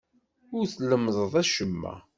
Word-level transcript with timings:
Ur 0.57 0.65
tlemmdeḍ 0.73 1.33
acemma. 1.41 1.93